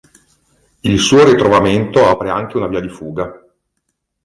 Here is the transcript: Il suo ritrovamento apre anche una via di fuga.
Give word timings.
Il 0.81 0.97
suo 0.97 1.23
ritrovamento 1.23 2.07
apre 2.07 2.31
anche 2.31 2.57
una 2.57 2.65
via 2.65 2.79
di 2.79 2.89
fuga. 2.89 3.39